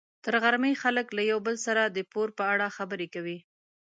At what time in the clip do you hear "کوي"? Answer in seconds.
3.13-3.37